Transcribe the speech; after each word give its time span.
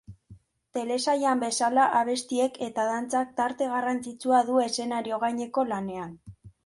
Telesailean 0.77 1.43
bezala, 1.43 1.83
abestiek 1.99 2.57
eta 2.69 2.85
dantzak 2.93 3.35
tarte 3.41 3.67
garrantzitsua 3.75 4.41
du 4.49 4.57
eszenario 4.69 5.21
gaineko 5.25 5.67
lanean. 5.75 6.19